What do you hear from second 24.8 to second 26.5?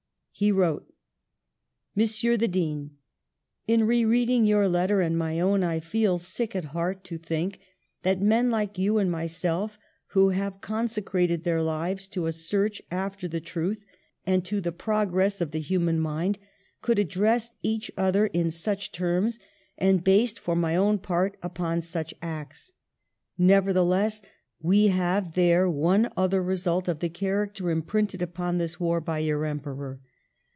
have there one other